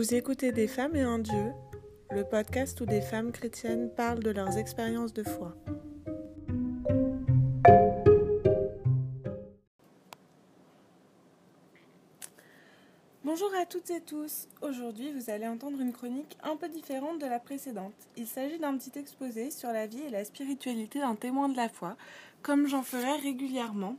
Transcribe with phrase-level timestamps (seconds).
[0.00, 1.52] Vous écoutez Des femmes et un Dieu,
[2.10, 5.54] le podcast où des femmes chrétiennes parlent de leurs expériences de foi.
[13.24, 14.48] Bonjour à toutes et tous.
[14.62, 17.92] Aujourd'hui, vous allez entendre une chronique un peu différente de la précédente.
[18.16, 21.68] Il s'agit d'un petit exposé sur la vie et la spiritualité d'un témoin de la
[21.68, 21.98] foi,
[22.40, 23.96] comme j'en ferai régulièrement.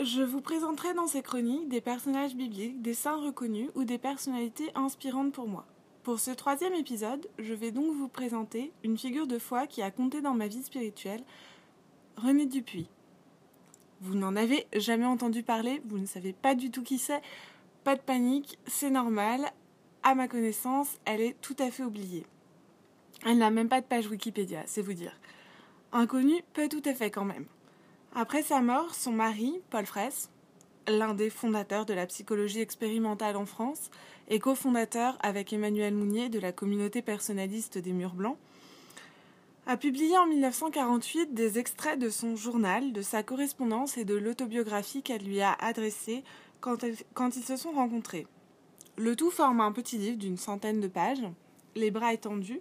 [0.00, 4.72] Je vous présenterai dans ces chroniques des personnages bibliques, des saints reconnus ou des personnalités
[4.74, 5.66] inspirantes pour moi.
[6.02, 9.92] Pour ce troisième épisode, je vais donc vous présenter une figure de foi qui a
[9.92, 11.22] compté dans ma vie spirituelle,
[12.16, 12.88] René Dupuis.
[14.00, 17.22] Vous n'en avez jamais entendu parler, vous ne savez pas du tout qui c'est,
[17.84, 19.52] pas de panique, c'est normal.
[20.02, 22.26] À ma connaissance, elle est tout à fait oubliée.
[23.24, 25.16] Elle n'a même pas de page Wikipédia, c'est vous dire.
[25.92, 27.46] Inconnu, pas tout à fait quand même.
[28.16, 30.30] Après sa mort, son mari, Paul Fraisse,
[30.86, 33.90] l'un des fondateurs de la psychologie expérimentale en France
[34.28, 38.38] et cofondateur avec Emmanuel Mounier de la communauté personnaliste des Murs Blancs,
[39.66, 45.02] a publié en 1948 des extraits de son journal, de sa correspondance et de l'autobiographie
[45.02, 46.22] qu'elle lui a adressée
[46.60, 48.28] quand, quand, ils se sont rencontrés.
[48.96, 51.26] Le tout forme un petit livre d'une centaine de pages,
[51.74, 52.60] Les bras étendus,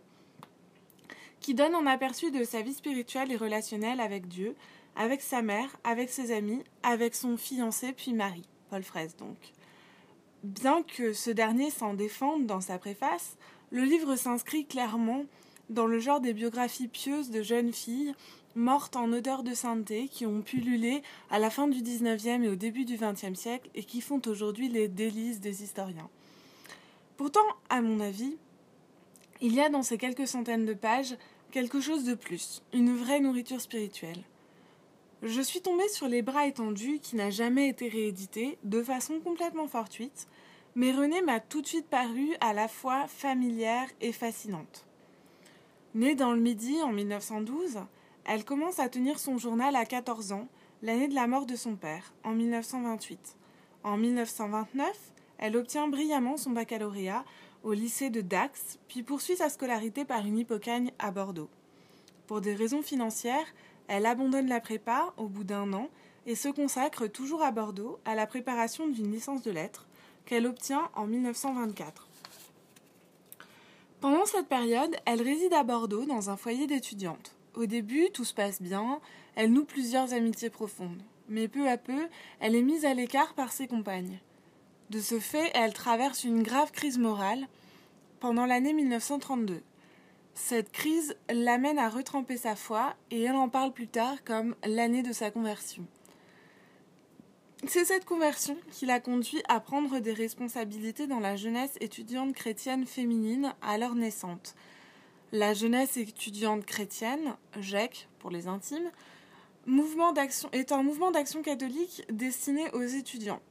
[1.42, 4.56] qui donne un aperçu de sa vie spirituelle et relationnelle avec Dieu,
[4.96, 9.38] avec sa mère, avec ses amis, avec son fiancé puis mari, Paul Fraisse donc.
[10.44, 13.38] Bien que ce dernier s'en défende dans sa préface,
[13.72, 15.26] le livre s'inscrit clairement
[15.70, 18.14] dans le genre des biographies pieuses de jeunes filles
[18.56, 22.56] mortes en odeur de sainteté qui ont pullulé à la fin du XIXe et au
[22.56, 26.10] début du XXe siècle et qui font aujourd'hui les délices des historiens.
[27.18, 28.36] Pourtant, à mon avis,
[29.42, 31.16] il y a dans ces quelques centaines de pages
[31.52, 34.24] quelque chose de plus, une vraie nourriture spirituelle.
[35.26, 39.70] Je suis tombée sur Les bras étendus qui n'a jamais été réédité de façon complètement
[39.70, 40.28] fortuite,
[40.76, 44.86] mais Renée m'a tout de suite paru à la fois familière et fascinante.
[45.96, 47.80] Née dans le Midi en 1912,
[48.26, 50.50] elle commence à tenir son journal à 14 ans,
[50.82, 53.38] l'année de la mort de son père, en 1928.
[53.86, 54.90] En 1929,
[55.38, 57.24] elle obtient brillamment son baccalauréat
[57.64, 61.50] au lycée de Dax, puis poursuit sa scolarité par une hypocagne à Bordeaux.
[62.28, 63.48] Pour des raisons financières,
[63.88, 65.90] elle abandonne la prépa au bout d'un an
[66.26, 69.88] et se consacre toujours à Bordeaux à la préparation d'une licence de lettres
[70.26, 72.08] qu'elle obtient en 1924.
[74.00, 77.36] Pendant cette période, elle réside à Bordeaux dans un foyer d'étudiantes.
[77.56, 79.00] Au début, tout se passe bien,
[79.36, 82.08] elle noue plusieurs amitiés profondes, mais peu à peu,
[82.40, 84.20] elle est mise à l'écart par ses compagnes.
[84.90, 87.48] De ce fait, elle traverse une grave crise morale
[88.20, 89.62] pendant l'année 1932.
[90.36, 95.04] Cette crise l'amène à retremper sa foi et elle en parle plus tard comme l'année
[95.04, 95.86] de sa conversion.
[97.66, 102.86] C'est cette conversion qui l'a conduit à prendre des responsabilités dans la jeunesse étudiante chrétienne
[102.86, 104.56] féminine alors naissante.
[105.32, 108.92] La jeunesse étudiante chrétienne, GEC pour les intimes,
[109.66, 110.14] mouvement
[110.52, 113.42] est un mouvement d'action catholique destiné aux étudiants.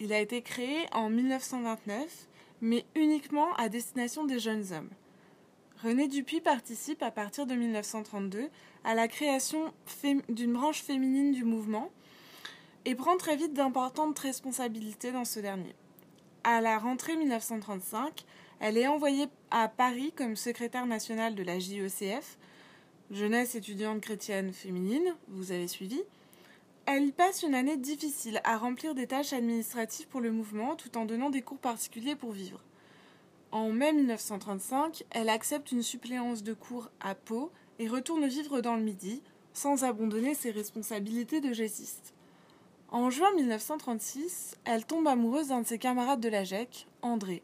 [0.00, 2.28] Il a été créé en 1929,
[2.60, 4.90] mais uniquement à destination des jeunes hommes.
[5.82, 8.48] René Dupuis participe à partir de 1932
[8.82, 9.72] à la création
[10.28, 11.92] d'une branche féminine du mouvement
[12.84, 15.76] et prend très vite d'importantes responsabilités dans ce dernier.
[16.42, 18.24] À la rentrée 1935,
[18.58, 22.38] elle est envoyée à Paris comme secrétaire nationale de la JECF,
[23.12, 26.00] Jeunesse étudiante chrétienne féminine, vous avez suivi.
[26.86, 30.98] Elle y passe une année difficile à remplir des tâches administratives pour le mouvement tout
[30.98, 32.64] en donnant des cours particuliers pour vivre.
[33.50, 38.76] En mai 1935, elle accepte une suppléance de cours à Pau et retourne vivre dans
[38.76, 39.22] le Midi,
[39.54, 42.12] sans abandonner ses responsabilités de gésiste.
[42.90, 47.42] En juin 1936, elle tombe amoureuse d'un de ses camarades de la GEC, André.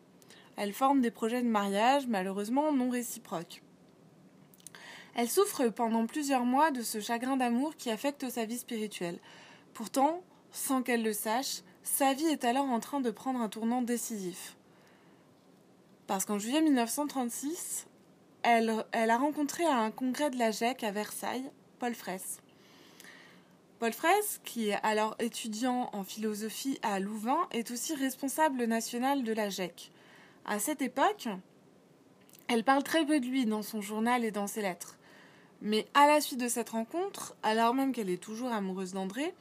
[0.56, 3.62] Elle forme des projets de mariage, malheureusement non réciproques.
[5.14, 9.18] Elle souffre pendant plusieurs mois de ce chagrin d'amour qui affecte sa vie spirituelle.
[9.72, 10.22] Pourtant,
[10.52, 14.56] sans qu'elle le sache, sa vie est alors en train de prendre un tournant décisif.
[16.06, 17.86] Parce qu'en juillet 1936,
[18.42, 22.40] elle, a rencontré à un congrès de la GEC à Versailles Paul Fraisse.
[23.78, 29.32] Paul Fraisse, qui est alors étudiant en philosophie à Louvain, est aussi responsable national de
[29.32, 29.90] la GEC.
[30.44, 31.28] À cette époque,
[32.48, 34.98] elle parle très peu de lui dans son journal et dans ses lettres.
[35.62, 39.34] Mais à la suite de cette rencontre, alors même qu'elle est toujours amoureuse d'André,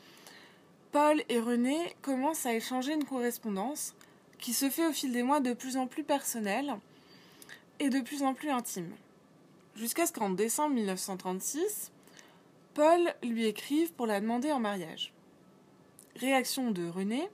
[0.94, 3.96] Paul et René commencent à échanger une correspondance
[4.44, 6.76] qui se fait au fil des mois de plus en plus personnel
[7.80, 8.94] et de plus en plus intime.
[9.78, 11.94] Jusqu'à ce qu'en décembre 1936,
[12.74, 15.14] Paul lui écrive pour la demander en mariage.
[16.18, 17.30] Réaction de René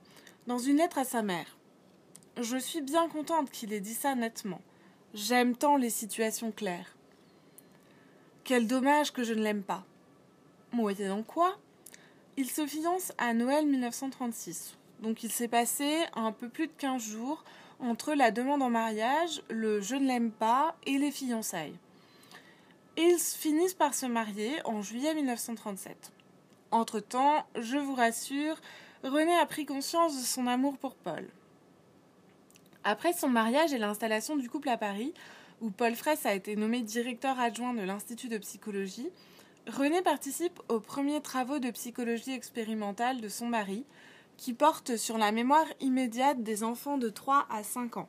[0.46, 1.58] dans une lettre à sa mère.
[2.40, 4.62] je suis bien contente qu'il ait dit ça nettement.
[5.16, 6.96] J'aime tant les situations claires.
[8.44, 9.84] Quel dommage que je ne l'aime pas.
[10.74, 11.58] Moyen dans quoi
[12.38, 14.76] Il se fiance à Noël 1936.
[15.01, 17.44] Donc il s'est passé un peu plus de 15 jours
[17.80, 21.78] entre la demande en mariage, le je ne l'aime pas et les fiançailles.
[22.98, 26.12] Ils finissent par se marier en juillet 1937.
[26.72, 28.57] Entre-temps, je vous rassure,
[29.04, 31.25] René a pris conscience de son amour pour Paul.
[32.84, 35.13] Après son mariage et l'installation du couple à Paris,
[35.62, 39.10] où Paul Fraisse a été nommé directeur adjoint de l'Institut de psychologie,
[39.68, 43.86] René participe aux premiers travaux de psychologie expérimentale de son mari,
[44.39, 48.07] qui portent sur la mémoire immédiate des enfants de 3 à 5 ans.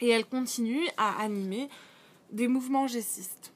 [0.00, 1.68] Et elle continue à animer
[2.30, 3.52] des mouvements gessistes.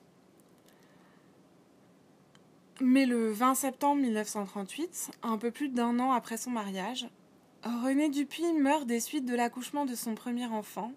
[2.82, 7.08] Mais le 20 septembre 1938, un peu plus d'un an après son mariage,
[7.64, 10.92] René Dupuis meurt des suites de l'accouchement de son premier enfant,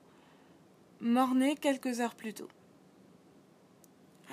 [0.99, 2.49] mort-né quelques heures plus tôt.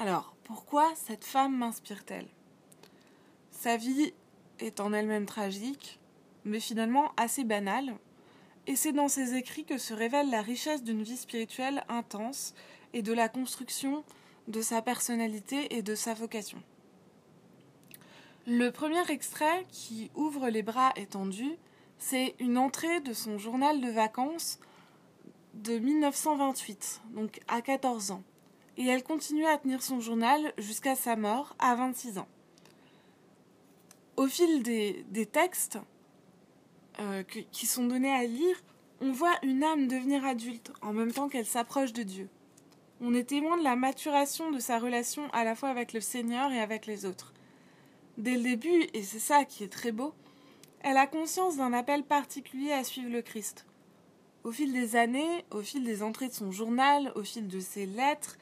[0.00, 2.26] Alors, pourquoi cette femme m'inspire-t-elle?
[3.52, 4.12] Sa vie
[4.61, 5.99] est en elle-même tragique,
[6.44, 7.94] mais finalement assez banale,
[8.67, 12.55] et c'est dans ses écrits que se révèle la richesse d'une vie spirituelle intense
[12.93, 14.05] et de la construction
[14.49, 16.62] de sa personnalité et de sa vocation.
[18.47, 21.56] Le premier extrait qui ouvre les bras étendus,
[21.99, 24.61] c'est une entrée de son journal de vacances
[25.55, 28.23] de 1928, donc à 14 ans.
[28.76, 32.29] Et elle continue à tenir son journal jusqu'à sa mort à 26 ans.
[34.16, 35.78] Au fil des, textes
[37.00, 38.56] euh, qui sont donnés à lire,
[39.02, 42.30] on voit une âme devenir adulte en même temps qu'elle s'approche de Dieu.
[43.02, 46.50] On est témoin de la maturation de sa relation à la fois avec le Seigneur
[46.50, 47.34] et avec les autres.
[48.16, 50.14] Dès le début, et c'est ça qui est très beau,
[50.80, 53.66] elle a conscience d'un appel particulier à suivre le Christ.
[54.44, 57.84] Au fil des années, au fil des entrées de son journal, au fil de ses
[57.84, 58.38] lettres,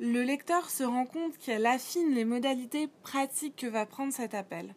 [0.00, 4.74] le lecteur se rend compte qu'elle affine les modalités pratiques que va prendre cet appel.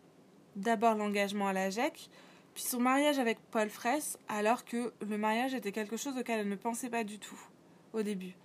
[0.56, 2.10] D'abord l'engagement à la GEC,
[2.54, 6.50] puis son mariage avec Paul Fraisse, alors que le mariage était quelque chose auquel elle
[6.50, 7.40] ne pensait pas du tout
[7.94, 8.36] au début.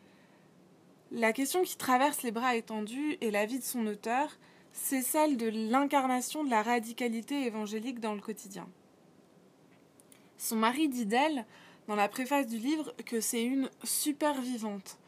[1.12, 4.38] La question qui traverse les bras étendus et la vie de son auteur,
[4.72, 8.68] c'est celle de l'incarnation de la radicalité évangélique dans le quotidien.
[10.38, 11.44] Son mari dit d'elle,
[11.86, 14.98] dans la préface du livre, que c'est une super vivante.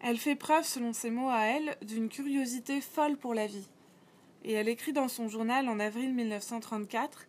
[0.00, 3.68] Elle fait preuve, selon ses mots à elle, d'une curiosité folle pour la vie.
[4.44, 7.26] Et elle écrit dans son journal en avril 1934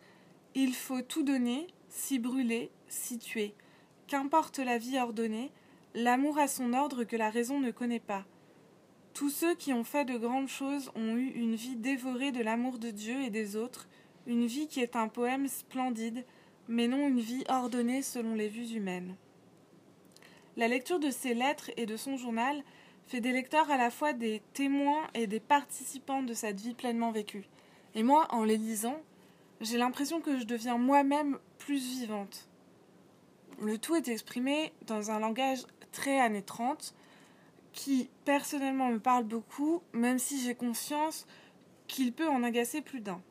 [0.54, 3.54] Il faut tout donner, s'y brûler, s'y tuer.
[4.08, 5.52] Qu'importe la vie ordonnée,
[5.94, 8.26] l'amour a son ordre que la raison ne connaît pas.
[9.14, 12.80] Tous ceux qui ont fait de grandes choses ont eu une vie dévorée de l'amour
[12.80, 13.88] de Dieu et des autres,
[14.28, 16.26] une vie qui est un poème splendide,
[16.68, 19.16] mais non une vie ordonnée selon les vues humaines.
[20.58, 22.62] La lecture de ses lettres et de son journal
[23.08, 27.12] fait des lecteurs à la fois des témoins et des participants de cette vie pleinement
[27.12, 27.48] vécue.
[27.94, 28.98] Et moi, en les lisant,
[29.62, 32.50] j'ai l'impression que je deviens moi-même plus vivante.
[33.62, 36.94] Le tout est exprimé dans un langage très années 30,
[37.72, 41.26] qui personnellement me parle beaucoup, même si j'ai conscience
[41.88, 43.22] qu'il peut en agacer plus d'un.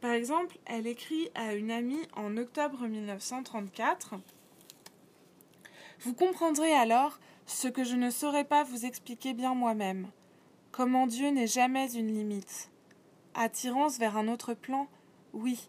[0.00, 4.14] Par exemple, elle écrit à une amie en octobre 1934
[6.00, 7.18] Vous comprendrez alors
[7.50, 10.08] ce que je ne saurais pas vous expliquer bien moi-même,
[10.70, 12.70] comment Dieu n'est jamais une limite.
[13.34, 14.86] Attirance vers un autre plan,
[15.32, 15.68] oui,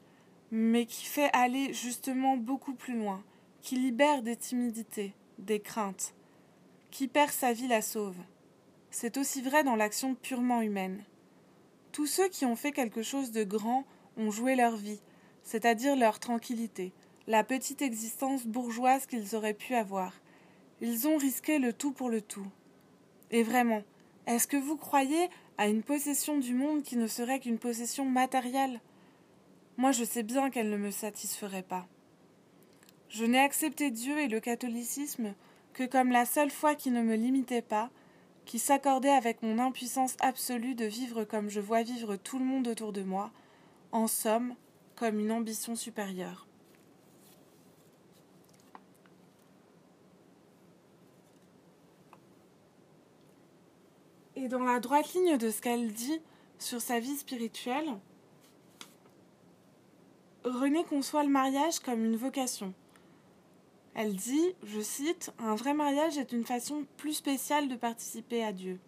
[0.52, 3.24] mais qui fait aller justement beaucoup plus loin,
[3.62, 6.14] qui libère des timidités, des craintes,
[6.92, 8.18] qui perd sa vie la sauve.
[8.92, 11.04] C'est aussi vrai dans l'action purement humaine.
[11.92, 13.86] Tous ceux qui ont fait quelque chose de grand
[14.18, 15.02] ont joué leur vie,
[15.44, 16.94] c'est-à-dire leur tranquillité,
[17.28, 20.14] la petite existence bourgeoise qu'ils auraient pu avoir.
[20.84, 22.48] Ils ont risqué le tout pour le tout.
[23.30, 23.84] Et vraiment,
[24.26, 28.82] est-ce que vous croyez à une possession du monde qui ne serait qu'une possession matérielle?
[29.78, 31.88] Moi je sais bien qu'elle ne me satisferait pas.
[33.10, 35.36] Je n'ai accepté Dieu et le catholicisme
[35.74, 37.92] que comme la seule foi qui ne me limitait pas,
[38.46, 42.68] qui s'accordait avec mon impuissance absolue de vivre comme je vois vivre tout le monde
[42.68, 43.32] autour de moi,
[43.92, 44.56] en somme,
[44.96, 46.48] comme une ambition supérieure.
[54.42, 56.20] Et dans la droite ligne de ce qu'elle dit
[56.58, 57.88] sur sa vie spirituelle,
[60.44, 62.74] René conçoit le mariage comme une vocation,
[63.94, 68.52] elle dit, je cite, Un vrai mariage est une façon plus spéciale de participer à
[68.52, 68.80] Dieu.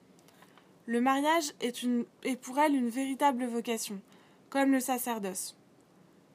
[0.87, 1.85] Le mariage est,
[2.23, 4.01] est pour elle une véritable vocation,
[4.49, 5.55] comme le sacerdoce.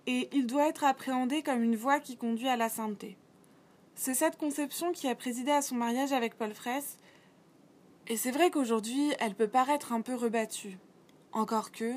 [0.06, 3.16] Et il doit être appréhendé comme une voie qui conduit à la sainteté.
[3.96, 6.98] C'est cette conception qui a présidé à son mariage avec Paul Fraisse,
[8.08, 10.78] et c'est vrai qu'aujourd'hui, elle peut paraître un peu rebattue.
[11.32, 11.92] Encore que.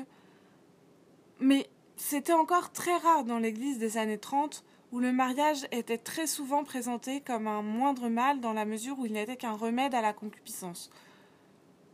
[1.40, 6.26] Mais c'était encore très rare dans l'Église des années 30 où le mariage était très
[6.26, 10.02] souvent présenté comme un moindre mal dans la mesure où il n'était qu'un remède à
[10.02, 10.90] la concupiscence.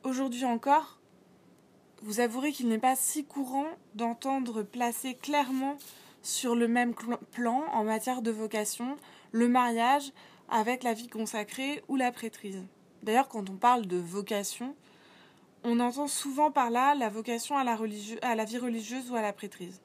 [0.02, 0.98] Aujourd'hui encore,
[2.02, 5.76] vous avouerez qu'il n'est pas si courant d'entendre placer clairement
[6.22, 6.94] sur le même
[7.30, 8.96] plan en matière de vocation
[9.30, 10.12] le mariage
[10.48, 12.64] avec la vie consacrée ou la prêtrise.
[13.02, 14.74] D'ailleurs, quand on parle de vocation,
[15.64, 19.80] on entend souvent par là la vocation à la, vie religieuse ou à la prêtrise.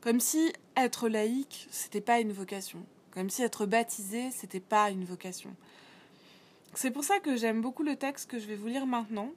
[0.00, 2.84] Comme si être laïque, c'était pas une vocation.
[3.10, 5.54] Comme si être baptisé, c'était pas une vocation.
[6.74, 9.30] C'est pour ça que j'aime beaucoup le texte que je vais vous lire maintenant,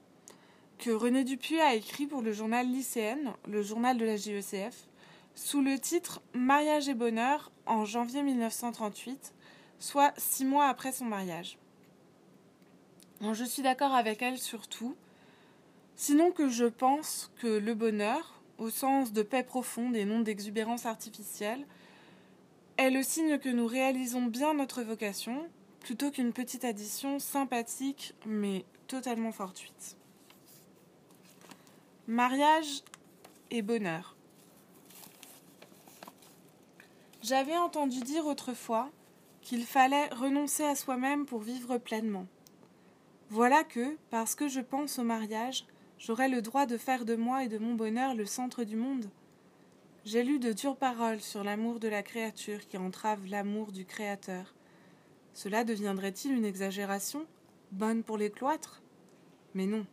[0.79, 4.87] que René Dupuis a écrit pour le journal lycéenne, le journal de la JECF,
[5.35, 9.33] sous le titre Mariage et bonheur en janvier 1938,
[9.79, 11.57] soit six mois après son mariage.
[13.21, 14.95] Je suis d'accord avec elle sur tout,
[15.95, 20.85] sinon que je pense que le bonheur, au sens de paix profonde et non d'exubérance
[20.85, 21.65] artificielle,
[22.77, 25.47] est le signe que nous réalisons bien notre vocation,
[25.79, 29.97] plutôt qu'une petite addition sympathique mais totalement fortuite.
[32.07, 32.83] Mariage
[33.51, 34.15] et bonheur.
[37.21, 38.89] J'avais entendu dire autrefois
[39.41, 42.27] qu'il fallait renoncer à soi-même pour vivre pleinement.
[43.29, 45.65] Voilà que, parce que je pense au mariage,
[45.99, 49.09] j'aurai le droit de faire de moi et de mon bonheur le centre du monde.
[50.05, 54.53] J'ai lu de dures paroles sur l'amour de la créature qui entrave l'amour du Créateur.
[55.33, 57.25] Cela deviendrait-il une exagération,
[57.73, 58.81] bonne pour les cloîtres?
[59.53, 59.85] Mais non,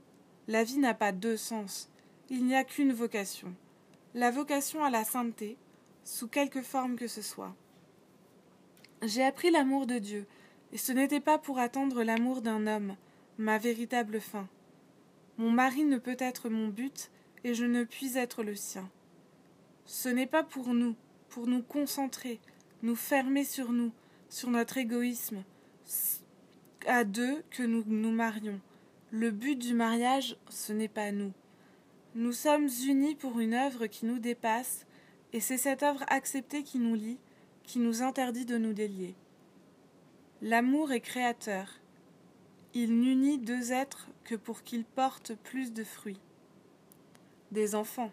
[0.47, 1.91] la vie n'a pas deux sens,
[2.31, 3.53] il n'y a qu'une vocation,
[4.15, 5.57] la vocation à la sainteté,
[6.05, 7.55] sous quelque forme que ce soit.
[9.03, 10.27] J'ai appris l'amour de Dieu,
[10.73, 12.95] et ce n'était pas pour attendre l'amour d'un homme,
[13.39, 14.49] ma véritable fin.
[15.39, 17.11] Mon mari ne peut être mon but,
[17.43, 18.89] et je ne puis être le sien.
[19.87, 20.95] Ce n'est pas pour nous,
[21.29, 22.41] pour nous concentrer,
[22.83, 23.93] nous fermer sur nous,
[24.29, 25.43] sur notre égoïsme,
[26.87, 28.61] à deux que nous nous marions.
[29.11, 31.33] Le but du mariage, ce n'est pas nous.
[32.15, 34.87] Nous sommes unis pour une œuvre qui nous dépasse,
[35.33, 37.19] et c'est cette œuvre acceptée qui nous lie,
[37.65, 39.15] qui nous interdit de nous délier.
[40.43, 41.81] L'amour est créateur.
[42.77, 46.21] Il n'unit deux êtres que pour qu'ils portent plus de fruits.
[47.53, 48.11] Des enfants.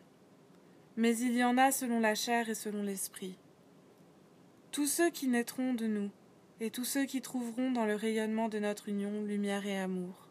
[0.97, 3.39] Mais il y en a selon la chair et selon l'esprit.
[4.71, 6.11] Tous ceux qui naîtront de nous,
[6.59, 10.27] et tous ceux qui trouveront dans le rayonnement de notre union lumière et amour.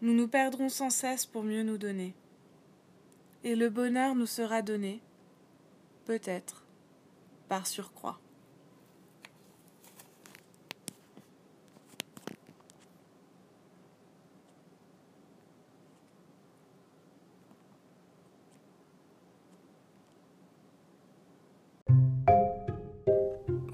[0.00, 2.14] Nous nous perdrons sans cesse pour mieux nous donner.
[3.42, 5.02] Et le bonheur nous sera donné,
[6.04, 6.64] peut-être,
[7.48, 8.20] par surcroît.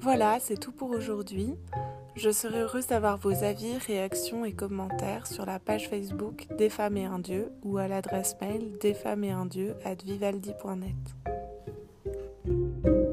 [0.03, 1.55] Voilà, c'est tout pour aujourd'hui.
[2.17, 6.97] Je serai heureuse d'avoir vos avis, réactions et commentaires sur la page Facebook Des femmes
[6.97, 11.32] et un dieu ou à l'adresse mail desfemmesetundieu at vivaldi.net.